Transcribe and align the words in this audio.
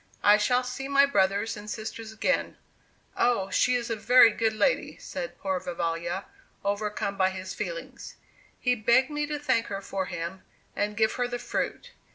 I 0.23 0.37
shall 0.37 0.63
see 0.63 0.87
my 0.87 1.05
brothers 1.05 1.55
and 1.55 1.69
sisters 1.69 2.11
again. 2.11 2.57
Oh, 3.15 3.51
she 3.51 3.75
is 3.75 3.91
a 3.91 3.95
very 3.95 4.31
good 4.31 4.53
lady," 4.53 4.97
said 4.97 5.37
poor 5.37 5.59
Vivalla, 5.59 6.25
overcome 6.65 7.17
by 7.17 7.29
his 7.29 7.53
feelings. 7.53 8.15
He 8.59 8.73
begged 8.73 9.11
me 9.11 9.27
to 9.27 9.37
thank 9.37 9.67
her 9.67 9.79
for 9.79 10.07
him, 10.07 10.41
and 10.75 10.97
give 10.97 11.13
her 11.21 11.27
the 11.27 11.37
fruit. 11.37 11.91